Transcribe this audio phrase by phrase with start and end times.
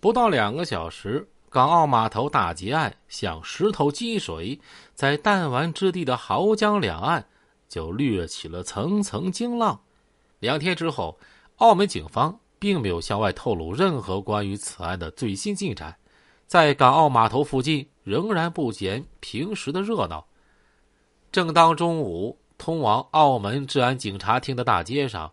[0.00, 4.60] 不到两个小时，港澳码头大劫案像石头积水，
[4.94, 7.26] 在弹丸之地的濠江两岸
[7.68, 9.80] 就掠起了层层惊浪。
[10.38, 11.18] 两天之后，
[11.56, 15.96] 澳门警方并没有向外透露任何关于此案的最新进展，
[16.46, 20.28] 在港澳码头附近仍然不减平时的热闹。
[21.32, 25.32] 正当中午，通往澳门治安警察厅的大街上，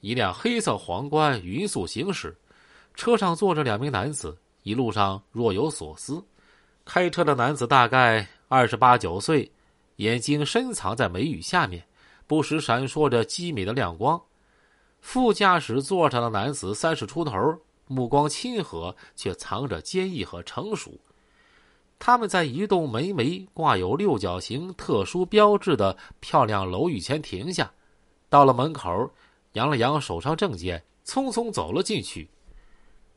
[0.00, 2.38] 一辆黑色皇冠匀速行驶，
[2.96, 6.24] 车上坐着两名男子，一路上若有所思。
[6.84, 9.48] 开车的男子大概二十八九岁，
[9.96, 11.84] 眼睛深藏在眉宇下面，
[12.26, 14.20] 不时闪烁着机敏的亮光。
[15.00, 17.32] 副驾驶座上的男子三十出头，
[17.86, 20.98] 目光亲和，却藏着坚毅和成熟。
[21.98, 27.70] 他们在一栋门楣挂有六角形特殊标志的漂亮楼宇前停下，
[28.30, 29.10] 到了门口，
[29.52, 32.28] 扬了扬手上证件，匆匆走了进去。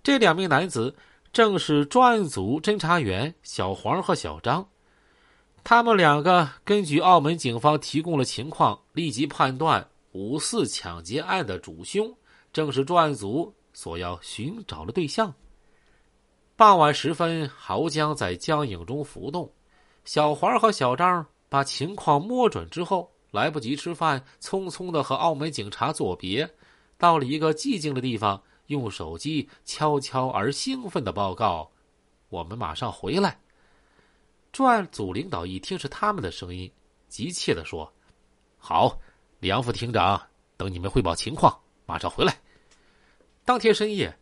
[0.01, 0.95] 这两名男子
[1.31, 4.67] 正是专案组侦查员小黄和小张，
[5.63, 12.11] 他们两个根据澳门警方提供的情况，立即判断五四抢劫案的主凶
[12.51, 15.33] 正是专案组所要寻找的对象。
[16.55, 19.51] 傍晚时分，濠江在江影中浮动。
[20.05, 26.49] 小黄和小张把情况摸准之后，来不及吃饭，匆匆的和澳门警察作别，
[26.97, 31.69] 到了一个寂静的地方，用手机悄悄而兴奋的报告
[32.29, 33.39] ：“我们马上回来。”
[34.51, 36.71] 专案组领导一听是他们的声音，
[37.07, 37.91] 急切的说
[38.57, 38.97] ：“好，
[39.39, 40.19] 梁副厅长，
[40.57, 42.35] 等你们汇报情况，马上回来。”
[43.45, 44.15] 当天深夜。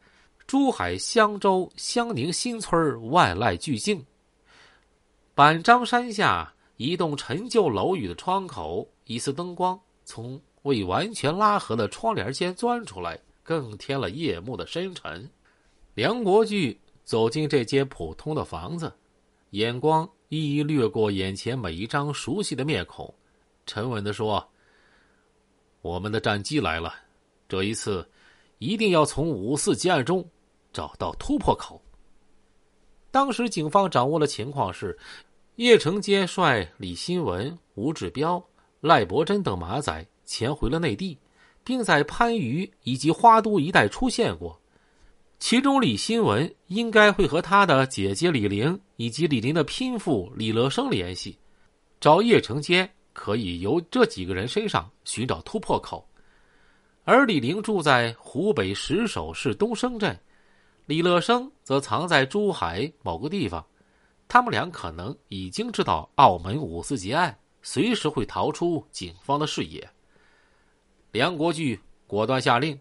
[0.48, 4.02] 珠海香洲香宁新村万籁俱静。
[5.36, 15.30] 板张山下一栋陈旧楼宇的窗口，一丝灯光从未完全拉合的窗帘间钻出来，更添了夜幕的深沉。
[15.94, 18.92] 梁国巨走进这间普通的房子，
[19.52, 23.12] 眼光一一掠过眼前每一张熟悉的面孔，
[23.66, 24.45] 沉稳的说
[25.81, 26.94] ：“我们的战机来了，
[27.47, 28.06] 这一次
[28.58, 30.28] 一定要从五四劫案中。”
[30.74, 31.81] 找到突破口。
[33.09, 34.96] 当时警方掌握的情况是，
[35.56, 38.44] 叶成坚率李新文、吴志彪、
[38.81, 41.18] 赖伯珍等马仔潜回了内地，
[41.67, 44.57] 并在番禺以及花都一带出现过。
[45.38, 51.38] 其中，李新文应该会和他的姐姐李玲以及李玲的拼父李乐生联系，
[52.00, 56.07] 找叶成坚可以由这几个人身上寻找突破口。
[57.03, 60.17] 而李玲住在湖北石首市东升镇。
[60.85, 63.61] 李乐生则藏在珠海某个地方，
[64.29, 69.85] 他们俩可能已经知道澳门五四劫案，随时会逃出警方的视野。
[71.17, 72.79] 梁国巨果断下令，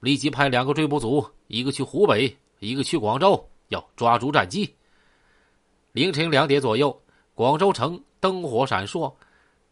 [0.00, 4.74] 立即派两个追捕组，一个去湖北，一个去广州，要抓住战机。
[5.92, 7.00] 凌晨两点左右，
[7.36, 9.14] 广州城灯火闪烁，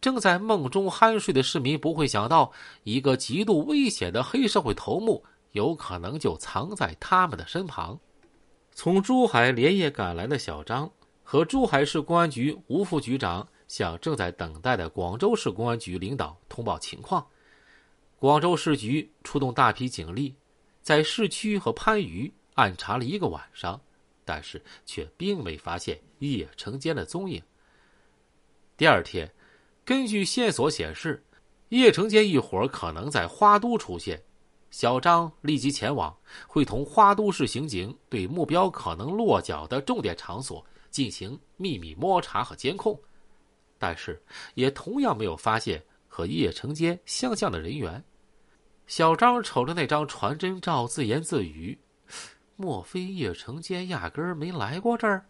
[0.01, 2.53] 正在梦中酣睡的市民不会想到，
[2.85, 5.25] 一个极度危险的黑社会头目。
[5.51, 7.99] 有可能就藏在他们的身旁。
[8.71, 10.89] 从珠海连夜赶来的小张
[11.25, 17.27] 和珠海市公安局吴副局长向正在等待的广州市公安局领导通报情况。
[18.19, 20.35] 广州市局出动大批警力，
[20.81, 23.79] 在市区和番禺暗查了一个晚上，
[24.25, 27.43] 但是却并未发现叶成坚的踪影。
[28.75, 29.31] 第二天，
[29.85, 31.23] 根据线索显示，
[31.69, 34.23] 叶成坚一伙可能在花都出现。
[34.71, 36.17] 小张立即前往，
[36.47, 42.99] 会同花都市刑警对目标可能落脚的重点场所进行秘密摸查和监控，
[43.79, 44.23] 但是
[44.55, 45.83] 也同样没有发现
[46.17, 48.03] 和叶成坚相像的人员。
[48.87, 51.79] 小张瞅着那张传真照，自言自语
[52.57, 55.27] ：“莫非叶成坚压根儿没来过这儿？”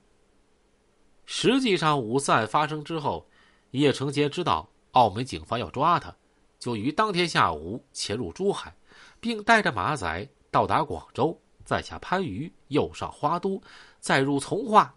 [1.27, 3.29] 实际上，五四案发生之后，
[3.73, 6.15] 叶成坚知道澳门警方要抓他，
[6.61, 8.73] 就于当天下午潜入珠海。
[9.19, 13.61] 并带着马仔到达广州，再下番禺，又上花都，
[13.99, 14.94] 再入从化。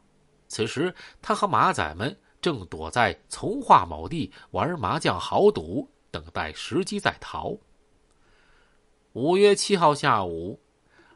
[0.47, 7.57] 此时，他和马仔们正躲在从化某地玩麻将豪赌，等待时机再逃。
[9.13, 10.59] 五月七号下午，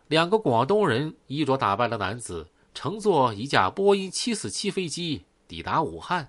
[0.08, 6.28] 两个广东人衣着打扮的男子乘坐一架波音七四七飞机抵达武汉。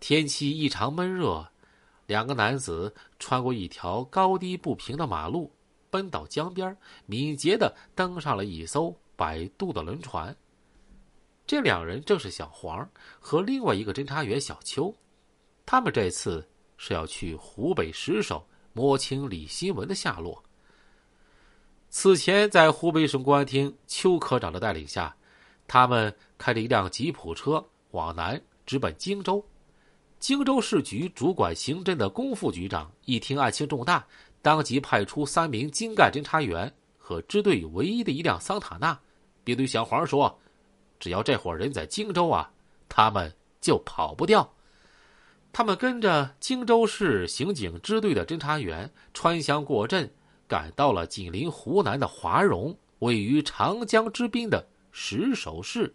[0.00, 1.46] 天气异常闷热，
[2.06, 5.50] 两个男子穿过一条高低不平的马路。
[5.90, 6.74] 奔到江边，
[7.04, 10.34] 敏捷的登上了一艘摆渡的轮船。
[11.52, 12.88] 这两人正是小黄
[13.20, 14.90] 和另外一个侦查员小邱，
[15.66, 20.42] 他们这次是要去湖北石首摸清李新文的下落。
[21.90, 25.14] 此前，在湖北省公安厅邱科长的带领下，
[25.68, 29.44] 他们开着一辆吉普车往南直奔荆州。
[30.18, 34.02] 荆州市局主管刑侦的龚副局长一听案情重大，
[34.40, 38.98] 当即派出三名精干侦查员和支队唯一的一辆桑塔纳，
[39.44, 40.34] 并对小黄说
[41.02, 42.52] ：“只要这伙人在荆州啊，
[42.88, 44.54] 他们就跑不掉。”
[45.52, 50.08] 他们跟着荆州市刑警支队的侦查员穿乡过镇。
[50.48, 55.94] 赶到了紧邻湖南的华容，位于长江之滨的石首市。